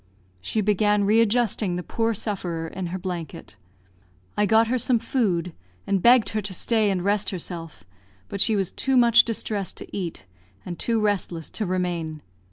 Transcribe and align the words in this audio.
She 0.41 0.61
began 0.61 1.03
re 1.03 1.21
adjusting 1.21 1.75
the 1.75 1.83
poor 1.83 2.15
sufferer 2.15 2.65
in 2.67 2.87
her 2.87 2.97
blanket. 2.97 3.55
I 4.35 4.47
got 4.47 4.65
her 4.65 4.79
some 4.79 4.97
food, 4.97 5.53
and 5.85 6.01
begged 6.01 6.29
her 6.29 6.41
to 6.41 6.55
stay 6.55 6.89
and 6.89 7.03
rest 7.05 7.29
herself; 7.29 7.83
but 8.27 8.41
she 8.41 8.55
was 8.55 8.71
too 8.71 8.97
much 8.97 9.25
distressed 9.25 9.77
to 9.77 9.95
eat, 9.95 10.25
and 10.65 10.79
too 10.79 10.99
restless 10.99 11.51
to 11.51 11.67
remain. 11.67 12.23